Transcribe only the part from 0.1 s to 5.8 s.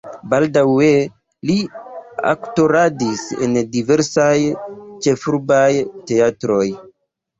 Baldaŭe li aktoradis en diversaj ĉefurbaj